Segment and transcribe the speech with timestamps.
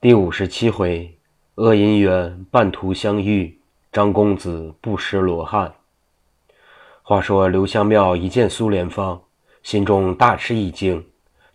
[0.00, 1.18] 第五十七回，
[1.56, 3.58] 恶姻缘半途相遇，
[3.90, 5.74] 张公子不识罗汉。
[7.02, 9.20] 话说刘香庙一见苏莲芳，
[9.64, 11.04] 心中大吃一惊，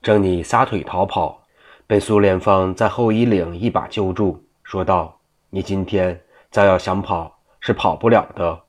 [0.02, 1.42] 正拟撒腿逃跑，
[1.88, 5.18] 被苏莲芳在后衣领一把揪住，说道
[5.50, 6.22] ：“你今天
[6.52, 8.60] 再要想跑，是跑不了的。”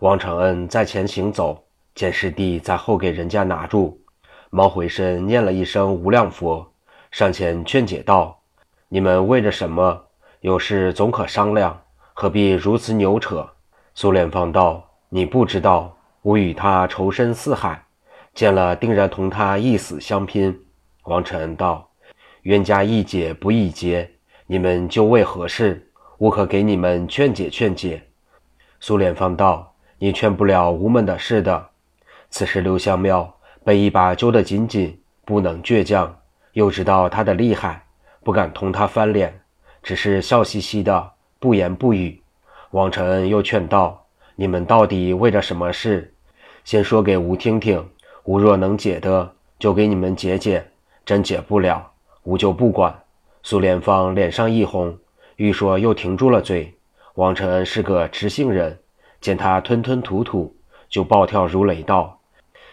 [0.00, 1.64] 王承恩在前行走，
[1.94, 3.98] 见师弟在后给人家拿住，
[4.50, 6.70] 忙回身念了一声无量佛，
[7.10, 8.38] 上前劝解道。
[8.88, 10.04] 你们为着什么？
[10.40, 11.82] 有事总可商量，
[12.12, 13.48] 何必如此扭扯？
[13.94, 17.82] 苏莲芳道：“你不知道，吾与他仇深似海，
[18.34, 20.60] 见了定然同他一死相拼。”
[21.04, 21.88] 王承恩道
[22.42, 24.10] ：“冤家宜解不宜结，
[24.46, 25.90] 你们究为何事？
[26.18, 28.02] 吾可给你们劝解劝解。”
[28.80, 31.68] 苏莲芳道：“你劝不了吾们的事的。
[32.28, 36.14] 此时刘香庙被一把揪得紧紧，不能倔强，
[36.52, 37.80] 又知道他的厉害。”
[38.24, 39.38] 不敢同他翻脸，
[39.82, 42.22] 只是笑嘻嘻的，不言不语。
[42.70, 46.12] 王承恩又劝道：“你们到底为着什么事？
[46.64, 47.86] 先说给吾听听。
[48.24, 50.62] 吾若能解的，就给你们解解；
[51.04, 52.98] 真解不了，吾就不管。”
[53.44, 54.98] 苏莲芳脸上一红，
[55.36, 56.74] 欲说又停住了嘴。
[57.16, 58.78] 王承恩是个直性人，
[59.20, 60.56] 见他吞吞吐吐，
[60.88, 62.18] 就暴跳如雷道：“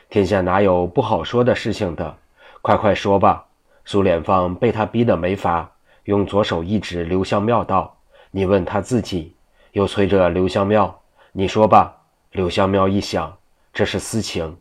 [0.09, 2.16] 天下哪有不好说的事情的？
[2.62, 3.47] 快快说吧！”
[3.84, 5.72] 苏莲芳被他逼得没法，
[6.04, 7.98] 用左手一指刘香庙道
[8.32, 9.36] ：“你问他自己。”
[9.74, 11.02] 又催着刘香庙
[11.32, 11.96] ：“你说吧。”
[12.34, 13.38] 刘香庙一想，
[13.74, 14.58] 这是私情。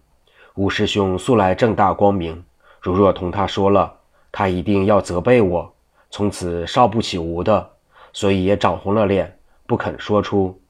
[0.55, 2.45] 吴师兄素来正大光明，
[2.81, 3.93] 如若同他说了，
[4.33, 5.73] 他一定要责备我，
[6.11, 7.71] 从此少不起吴的，
[8.13, 10.61] 所以也涨红了脸，不肯说出。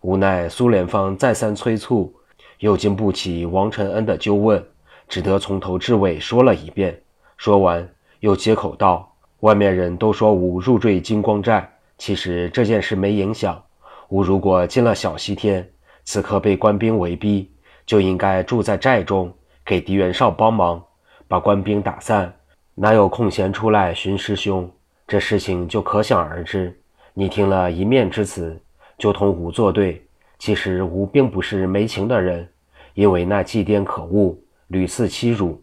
[0.00, 2.14] 无奈苏莲芳再三催促，
[2.58, 4.62] 又经不起王承恩的纠问，
[5.08, 7.02] 只得从头至尾说了一遍。
[7.36, 7.88] 说完。
[8.20, 13.60] 又接口道：“外面人都说吾入赘金光寨，其实这件事没影响。
[14.08, 15.66] 吾如果进了小西天，
[16.04, 17.50] 此刻被官兵围逼，
[17.86, 19.32] 就应该住在寨中，
[19.64, 20.82] 给狄元绍帮忙，
[21.26, 22.30] 把官兵打散，
[22.74, 24.70] 哪有空闲出来寻师兄？
[25.06, 26.78] 这事情就可想而知。
[27.14, 28.60] 你听了一面之词，
[28.98, 30.04] 就同吾作对。
[30.38, 32.46] 其实吾并不是没情的人，
[32.94, 34.36] 因为那祭奠可恶，
[34.68, 35.62] 屡次欺辱，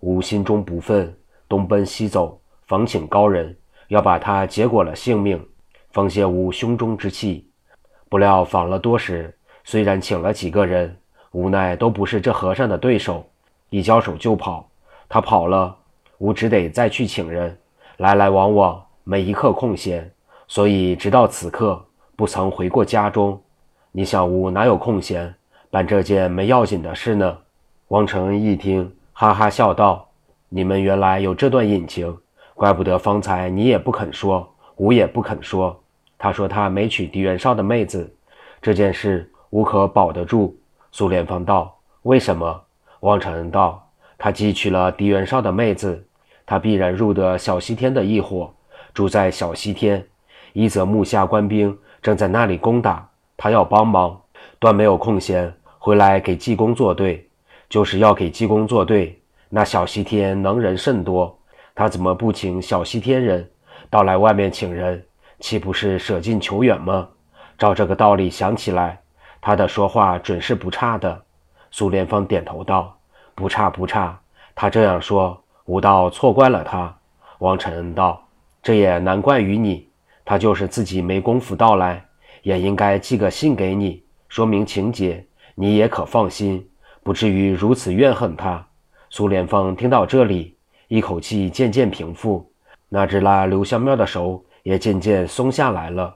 [0.00, 1.12] 吾心中不忿。”
[1.48, 3.56] 东奔西走，访请高人，
[3.88, 5.42] 要把他结果了性命，
[5.90, 7.48] 方泄吾胸中之气。
[8.08, 10.96] 不料访了多时，虽然请了几个人，
[11.32, 13.26] 无奈都不是这和尚的对手，
[13.70, 14.68] 一交手就跑。
[15.08, 15.74] 他跑了，
[16.18, 17.58] 吾只得再去请人，
[17.96, 20.10] 来来往往，没一刻空闲，
[20.46, 21.82] 所以直到此刻
[22.14, 23.40] 不曾回过家中。
[23.92, 25.34] 你想吾哪有空闲
[25.70, 27.38] 办这件没要紧的事呢？
[27.88, 30.07] 王成一听，哈哈笑道。
[30.50, 32.16] 你们原来有这段隐情，
[32.54, 35.78] 怪不得方才你也不肯说，吾也不肯说。
[36.16, 38.10] 他说他没娶狄元绍的妹子，
[38.62, 40.58] 这件事吾可保得住。
[40.90, 42.62] 苏莲芳道：“为什么？”
[43.00, 46.02] 王承恩道：“他既娶了狄元绍的妹子，
[46.46, 48.52] 他必然入得小西天的一伙，
[48.94, 50.04] 住在小西天。
[50.54, 53.06] 一则木下官兵正在那里攻打，
[53.36, 54.18] 他要帮忙，
[54.58, 57.28] 断没有空闲回来给济公作对。
[57.68, 59.14] 就是要给济公作对。”
[59.48, 61.38] 那小西天能人甚多，
[61.74, 63.50] 他怎么不请小西天人
[63.88, 65.04] 到来外面请人？
[65.40, 67.08] 岂不是舍近求远吗？
[67.56, 69.00] 照这个道理想起来，
[69.40, 71.22] 他的说话准是不差的。
[71.70, 72.98] 苏莲芳点头道
[73.34, 74.20] ：“不差不差。”
[74.54, 76.94] 他这样说，吾道错怪了他。
[77.38, 78.26] 王承恩道
[78.62, 79.88] ：“这也难怪于你，
[80.24, 82.04] 他就是自己没工夫到来，
[82.42, 86.68] 也应该寄个信给你，说明情节，你也可放心，
[87.02, 88.66] 不至于如此怨恨他。”
[89.10, 90.54] 苏莲芳听到这里，
[90.88, 92.50] 一口气渐渐平复，
[92.90, 96.14] 那只拉刘香庙的手也渐渐松下来了。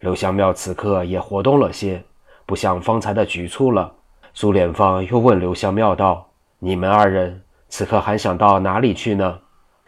[0.00, 2.02] 刘香庙此刻也活动了些，
[2.44, 3.90] 不像方才的局促了。
[4.34, 6.28] 苏莲芳又问刘香庙道
[6.58, 7.40] ：“你们二人
[7.70, 9.38] 此刻还想到哪里去呢？”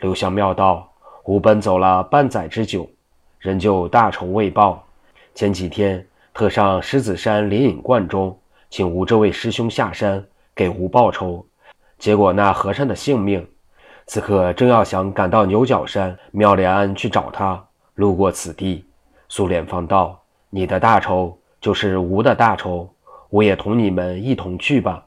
[0.01, 0.91] 刘香庙道
[1.27, 2.89] ：“吾奔走了半载之久，
[3.39, 4.83] 仍旧大仇未报。
[5.35, 8.39] 前几天特上狮子山灵隐观中，
[8.71, 10.25] 请吾这位师兄下山
[10.55, 11.45] 给吾报仇。”
[11.99, 13.47] 结果那和尚的性命，
[14.07, 17.65] 此刻正要想赶到牛角山妙莲庵去找他，
[17.95, 18.85] 路过此地。
[19.29, 20.21] 苏莲芳道
[20.51, 22.89] ：“你的大仇就是吾的大仇，
[23.31, 25.05] 我也同你们一同去吧。”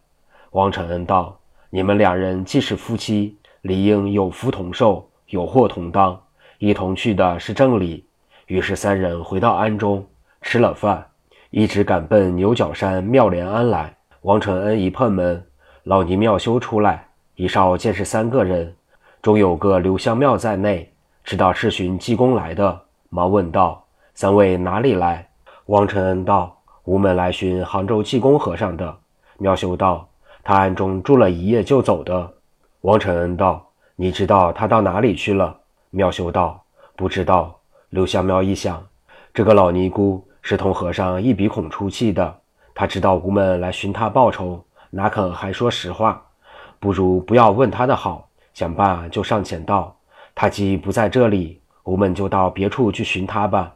[0.52, 1.40] 王承恩道
[1.70, 6.20] ：“你们两人既是夫妻，理应有福同寿，有祸同当，
[6.58, 8.06] 一同去的是正理。”
[8.48, 10.06] 于是三人回到庵中，
[10.42, 11.06] 吃了饭，
[11.52, 13.96] 一直赶奔牛角山妙莲庵来。
[14.22, 15.46] 王承恩一碰门。
[15.84, 18.76] 老尼妙修出来，一少见是三个人，
[19.22, 20.92] 中有个刘香庙在内，
[21.24, 23.84] 知道是寻济公来的，忙问道
[24.14, 25.28] ：“三位哪里来？”
[25.68, 28.98] 王承恩道：“吾们来寻杭州济公和尚的。”
[29.40, 30.08] 妙修道
[30.44, 32.34] ：“他暗中住了一夜就走的。”
[32.82, 33.66] 王承恩道
[33.96, 35.58] ：“你知道他到哪里去了？”
[35.92, 36.62] 妙修道
[36.98, 37.56] ：“不知道。”
[37.90, 38.86] 刘香庙一想，
[39.34, 42.36] 这个老尼姑是同和尚一鼻孔出气的，
[42.76, 46.22] 他知道吾们来寻他报仇，哪肯还说实话？
[46.80, 48.30] 不如不要问他的好。
[48.54, 49.96] 想罢，就上前道
[50.36, 53.74] ：“他既不在这里，我们就到别处去寻他吧。”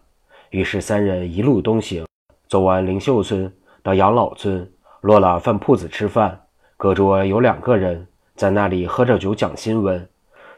[0.50, 2.06] 于是三人一路东行，
[2.48, 3.52] 走完灵秀村，
[3.82, 4.70] 到养老村，
[5.02, 6.40] 落了饭铺子吃饭。
[6.76, 8.06] 隔桌有两个人
[8.36, 10.06] 在那里喝着酒讲新闻。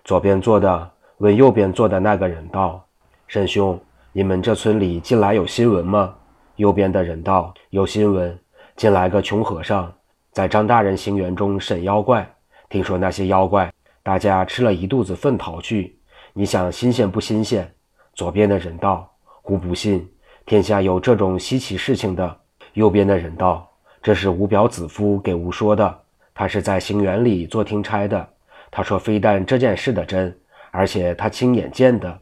[0.03, 2.83] 左边坐的问右边坐的那个人道。
[3.27, 3.79] 沈兄，
[4.11, 6.15] 你们这村里近来有新闻吗？
[6.55, 8.39] 右边的人道：“有新闻，
[8.75, 9.91] 近来个穷和尚
[10.35, 12.29] 在张大人行辕中审妖怪，
[12.67, 13.71] 听说那些妖怪
[14.03, 15.97] 大家吃了一肚子粪逃去，
[16.33, 17.73] 你想新鲜不新鲜？”
[18.13, 19.09] 左边的人道
[19.47, 20.05] ：“吾不信，
[20.45, 22.37] 天下有这种稀奇事情的。”
[22.75, 23.65] 右边的人道
[24.03, 26.01] ：“这是吾表子夫给吾说的，
[26.33, 28.27] 他是在行辕里做听差的。
[28.69, 30.38] 他说非但这件事的真，
[30.69, 32.19] 而且他亲眼见的。”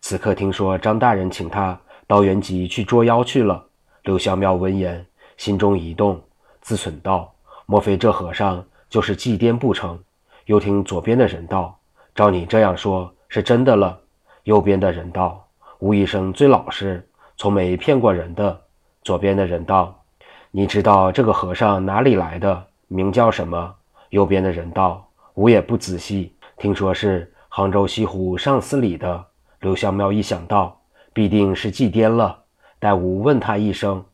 [0.00, 1.76] 此刻听说张大人请他
[2.06, 3.66] 到原籍去捉妖去了。
[4.04, 5.04] 刘小庙闻言，
[5.36, 6.22] 心中一动，
[6.60, 7.34] 自损道
[7.66, 9.98] ：“莫非这和尚就是祭癫不成？”
[10.46, 11.76] 又听左边的人道
[12.14, 13.98] ：“照你这样说，是真的了。”
[14.44, 15.44] 右边的人道
[15.80, 18.60] ：“吴医生最老实，从没骗过人的。”
[19.02, 19.94] 左边的人道
[20.50, 22.66] ：“你知道这个和尚哪里来的？
[22.88, 23.74] 名叫什么？”
[24.10, 25.04] 右边的人道
[25.34, 29.24] ：“吾也不仔细，听说是杭州西湖上司里的。”
[29.60, 30.80] 刘香庙一想到
[31.12, 32.38] 必定是祭颠了，
[32.78, 34.04] 待吾问他一声，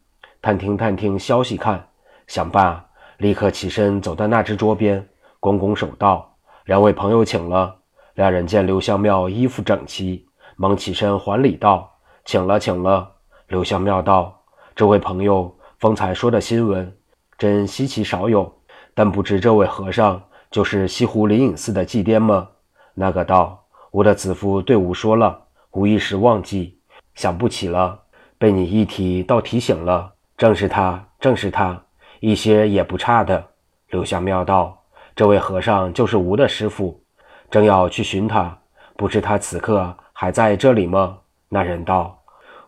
[0.41, 1.89] 探听探听消息看。
[2.27, 2.83] 想罢，
[3.23, 5.09] 立刻起身走到那只桌边，
[5.39, 6.35] 拱拱手道
[6.67, 7.77] ：“两位朋友请了。”
[8.15, 10.27] 两人见刘香庙衣服整齐，
[10.57, 11.89] 忙起身还礼道
[12.27, 13.13] ：“请了，请了。”
[13.47, 14.43] 刘香庙道
[14.75, 16.93] ：“这位朋友方才说的新闻，
[17.39, 18.53] 真稀奇少有，
[18.93, 20.21] 但不知这位和尚
[20.51, 22.49] 就是西湖灵隐寺的祭颠吗？”
[22.93, 23.61] 那个道。
[23.93, 25.39] 我的子夫对吾说了，
[25.71, 26.77] 吾一时忘记，
[27.15, 28.01] 想不起了。
[28.37, 30.13] 被你一提，倒提醒了。
[30.37, 31.81] 正是他，正是他，
[32.23, 33.45] 一些也不差的。
[33.89, 34.81] 刘香庙道
[35.17, 37.03] ：“这位和尚就是吾的师傅，
[37.51, 38.57] 正要去寻他，
[38.97, 41.19] 不知他此刻还在这里吗？”
[41.51, 42.17] 那人道：“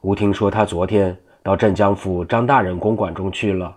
[0.02, 3.72] 吾听说他昨天到镇江府张大人公馆中去了。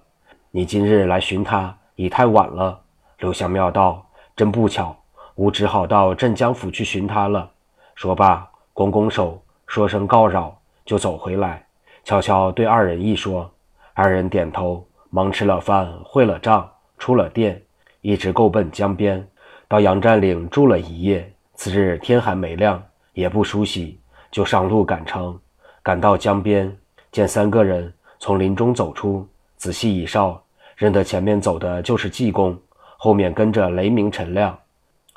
[0.50, 2.82] 你今日来寻他，已太晚了。”
[3.20, 4.04] 刘香庙道
[4.36, 4.98] ：“真不巧。”
[5.36, 7.48] 吾只好到镇江府去寻他了。
[7.94, 11.64] 说罢，拱拱手，说声告饶，就走回来，
[12.04, 13.48] 悄悄对二人一说。
[13.94, 17.62] 二人点头，忙吃了饭，汇了账，出了店，
[18.02, 19.26] 一直够奔江边，
[19.68, 21.34] 到杨占岭住了一夜。
[21.56, 22.84] 次日天还没亮，
[23.14, 24.00] 也不梳洗，
[24.30, 25.38] 就上路赶程。
[25.82, 26.78] 赶到江边，
[27.12, 30.40] 见三个人从林中走出，仔细一哨，
[30.76, 32.56] 认得前面走的就是济公，
[32.98, 34.56] 后面跟着雷鸣、陈亮。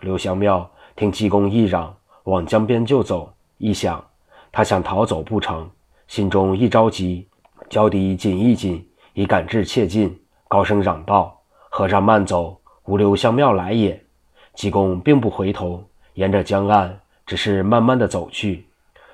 [0.01, 1.95] 刘香庙听济公一嚷，
[2.25, 3.31] 往江边就走。
[3.59, 4.03] 一想，
[4.51, 5.69] 他想逃走不成，
[6.07, 7.29] 心中一着急，
[7.69, 8.83] 脚底紧一紧，
[9.21, 10.19] 已赶至切近，
[10.49, 11.39] 高声嚷道
[11.69, 14.03] ：“和尚慢走，吾刘香庙来也。”
[14.57, 15.85] 济公并不回头，
[16.15, 18.65] 沿着江岸，只是慢慢的走去。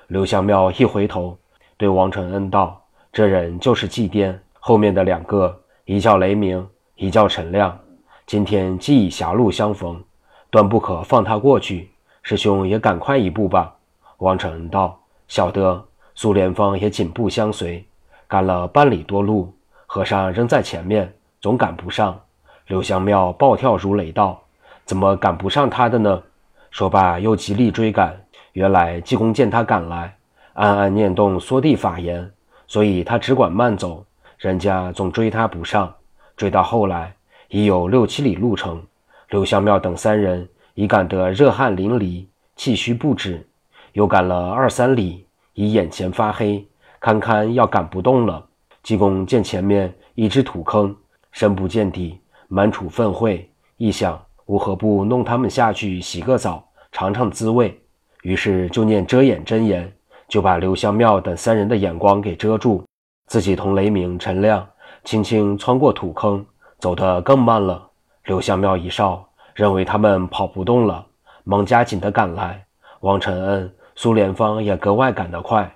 [0.07, 1.37] 刘香庙一回头，
[1.75, 7.77] 对王承恩道：“这人就是祭奠，后面的两个，一叫雷鸣，一叫陈亮，
[8.25, 10.01] 今天既已狭路相逢。”
[10.49, 11.91] 断不可放他过去，
[12.23, 13.75] 师兄也赶快一步吧。
[14.19, 14.97] 王承恩道
[15.27, 15.83] ：“晓得。”
[16.15, 17.85] 苏连芳也紧步相随，
[18.25, 19.53] 赶了半里多路，
[19.89, 22.19] 和尚仍在前面，总赶不上。
[22.67, 24.43] 刘香庙暴跳如雷道
[24.83, 26.21] ：“怎么赶不上他的呢？”
[26.69, 28.15] 说罢又极力追赶。
[28.51, 30.13] 原来济公见他赶来，
[30.53, 32.29] 暗暗念动缩地法言，
[32.67, 34.05] 所以他只管慢走，
[34.37, 35.91] 人家总追他不上。
[36.35, 37.15] 追到后来，
[37.47, 38.83] 已有六七里路程。
[39.29, 42.25] 刘香庙等三人已赶得热汗淋漓，
[42.57, 43.47] 气虚不止，
[43.93, 46.67] 又赶了二三里，已眼前发黑，
[46.99, 48.43] 堪堪要赶不动了。
[48.87, 50.95] 济公见前面一只土坑，
[51.33, 52.17] 深不见底，
[52.47, 53.43] 满处粪秽，
[53.75, 57.77] 一想，吾何不弄他们下去洗个澡，尝尝滋味？
[58.21, 59.91] 于是就念遮眼真言，
[60.29, 62.81] 就把刘香庙等三人的眼光给遮住，
[63.25, 64.65] 自己同雷鸣、陈亮
[65.03, 66.45] 轻轻穿过土坑，
[66.79, 67.89] 走得更慢了。
[68.23, 69.21] 刘香庙一哨，
[69.53, 71.05] 认为他们跑不动了，
[71.43, 72.65] 忙加紧地赶来。
[73.01, 75.69] 王承恩、苏连芳也格外赶得快，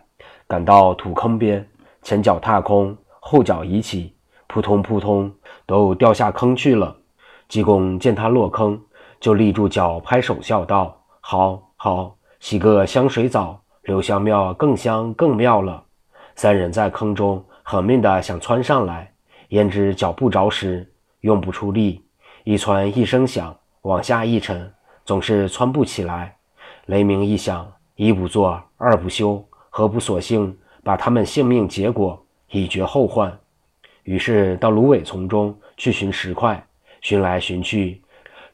[0.47, 1.67] 赶到土坑边，
[2.01, 4.15] 前脚踏空，后脚一起，
[4.47, 5.31] 扑通扑通，
[5.65, 6.95] 都掉下坑去了。
[7.47, 8.81] 济公见他落坑，
[9.19, 15.83] 就立住脚，拍手笑道：“好好，洗个香水澡，留香庙更香更妙了。
[16.35, 19.13] 三人在坑中狠命的想窜上来，
[19.49, 22.03] 焉知脚不着时，用不出力，
[22.45, 24.73] 一窜一声响，往下一沉，
[25.05, 26.35] 总是窜不起来。
[26.85, 33.37] 雷鸣一响，一不做二不休，何不索性把他们性命结果，以绝后患？
[34.03, 36.63] 于是到芦苇丛中去寻石块，
[37.01, 38.01] 寻来寻去，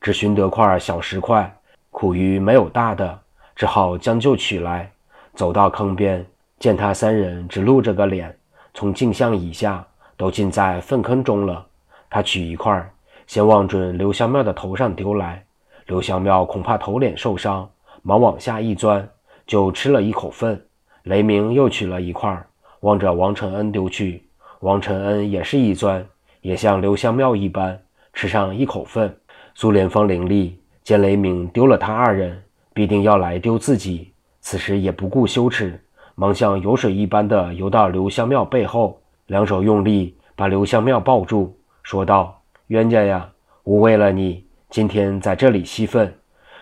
[0.01, 1.53] 只寻得块小石块，
[1.89, 3.19] 苦于没有大的，
[3.55, 4.91] 只好将就取来。
[5.33, 6.25] 走到坑边，
[6.59, 8.37] 见他三人只露着个脸，
[8.73, 11.65] 从镜像以下都浸在粪坑中了。
[12.09, 12.91] 他取一块，
[13.25, 15.43] 先望准刘香庙的头上丢来。
[15.85, 17.69] 刘香庙恐怕头脸受伤，
[18.01, 19.07] 忙往下一钻，
[19.45, 20.66] 就吃了一口粪。
[21.07, 22.37] 雷鸣又取了一块，
[22.81, 24.21] 望着王承恩丢去。
[24.59, 26.05] 王承恩也是一钻，
[26.41, 27.79] 也像刘香庙一般
[28.11, 29.15] 吃上一口粪。
[29.55, 34.11] 苏连芳凌厉见雷鸣丢了他二人，必定要来丢自己，
[34.41, 35.81] 此时也不顾羞耻，
[36.15, 42.37] 忙像游水一般的游到刘香庙背后，两手用力把刘香庙抱住，说道
[42.67, 43.29] ：“冤家呀，
[43.63, 46.13] 吾为了你，今天在这里吸粪。”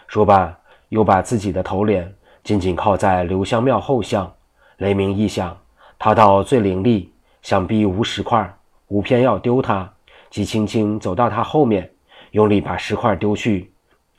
[0.08, 0.56] 说罢，
[0.90, 2.14] 又把自己的头脸
[2.46, 4.32] 紧紧靠在刘香庙后巷。
[4.78, 5.58] 雷鸣一响，
[5.98, 7.10] 他倒最伶俐。
[7.42, 8.56] 想必无石块，
[8.88, 9.92] 吾偏要丢他，
[10.30, 11.92] 即轻轻走到他后面，
[12.32, 13.72] 用力把石块丢去。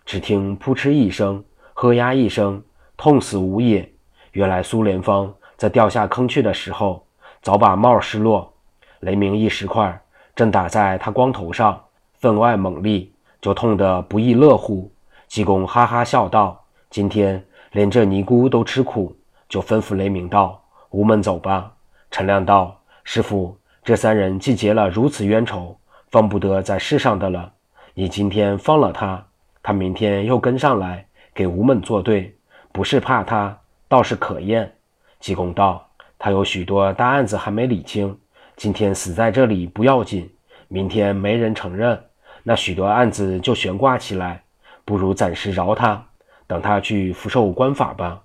[0.04, 1.42] 只听扑哧一声，
[1.72, 2.60] 喝呀一声，
[2.96, 3.88] 痛死吾也。
[4.32, 7.06] 原来苏连芳在掉下坑去的时候，
[7.42, 8.52] 早把帽失落。
[9.00, 10.00] 雷鸣一石块
[10.34, 11.80] 正打在他光头上，
[12.18, 14.90] 分外猛力，就痛得不亦乐乎。
[15.28, 17.44] 济公哈哈笑道：“今天
[17.76, 19.14] 连这尼姑都吃苦。”
[19.50, 21.74] 就吩咐雷鸣道：“吾们走吧。”
[22.10, 22.80] 陈亮道。
[23.04, 25.78] 师傅，这三人既结了如此冤仇，
[26.10, 27.52] 放不得在世上的了。
[27.92, 29.24] 你今天放了他，
[29.62, 32.34] 他明天又跟上来给吾们作对，
[32.72, 33.56] 不是怕他，
[33.88, 34.72] 倒是可厌。
[35.20, 35.86] 济公道：
[36.18, 38.18] 他有许多大案子还没理清，
[38.56, 40.28] 今天死在这里不要紧，
[40.66, 42.02] 明天没人承认，
[42.42, 44.42] 那许多案子就悬挂起来，
[44.84, 46.04] 不如暂时饶他，
[46.46, 48.22] 等他去福寿官法吧。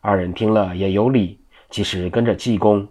[0.00, 1.38] 二人听了也有理，
[1.70, 2.86] 即使跟着济公。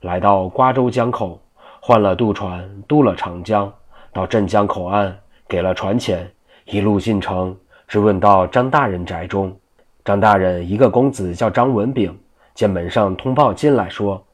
[0.00, 1.40] 来到瓜州江口，
[1.80, 3.72] 换了渡船，渡了长江，
[4.12, 5.16] 到镇江口岸，
[5.48, 6.28] 给了船钱，
[6.64, 9.54] 一路进城，直问到张大人宅中。
[10.04, 12.18] 张大人一个公子叫张文炳，
[12.54, 14.24] 见门上通报进来，说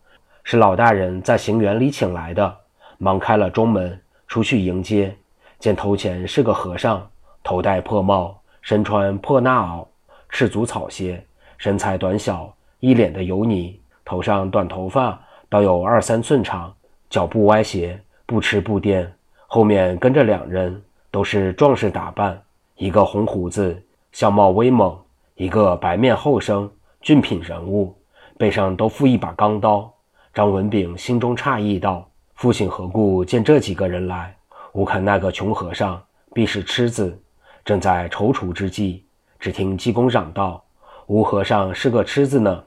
[0.42, 2.56] 是老大人在行辕里请来的，
[2.96, 5.14] 忙开了中门，出去迎接。
[5.58, 7.06] 见头前是个和尚，
[7.42, 9.86] 头戴破帽，身穿破衲袄，
[10.28, 11.24] 赤足草鞋，
[11.56, 15.18] 身材短小，一脸的油泥，头上短头发。
[15.50, 16.70] 倒有二三寸长，
[17.08, 19.10] 脚步歪斜，不吃不颠。
[19.46, 22.38] 后面跟着两人，都是壮士打扮，
[22.76, 24.94] 一个红胡子，相貌威猛；
[25.36, 27.96] 一个白面后生，俊品人物，
[28.36, 29.90] 背上都负一把钢刀。
[30.34, 34.36] 张文炳心中诧异道：“父亲何故见这几个人来？
[34.72, 35.98] 吾看那个穷和尚
[36.34, 37.18] 必是痴子，
[37.68, 39.04] 正在踌躇之际，
[39.38, 40.64] 只听济公嚷道
[41.06, 42.64] ：‘吴和尚是个痴子呢！’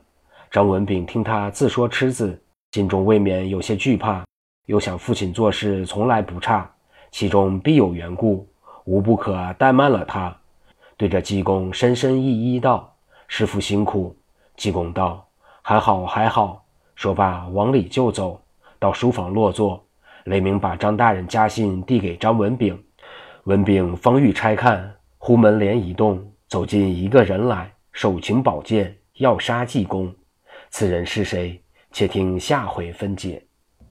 [0.51, 2.39] 张文炳听他自说痴子。”
[2.73, 4.23] 心中未免有些惧怕，
[4.67, 6.71] 又想父亲做事从来不差，
[7.11, 8.47] 其中必有缘故，
[8.85, 10.37] 无不可怠慢了他。
[10.97, 12.93] 对着济公深深一揖道
[13.27, 14.15] ：“师傅辛苦。”
[14.55, 15.27] 济公道
[15.63, 18.39] ：“还好还好。”说罢往里就走，
[18.77, 19.83] 到书房落座。
[20.25, 22.79] 雷鸣把张大人家信递给张文炳，
[23.45, 30.13] 文炳方欲拆看，忽门帘一动，走进一个人来，手擎宝剑要杀济公。
[30.69, 31.59] 此人是谁？
[31.91, 33.43] 且听下回分解。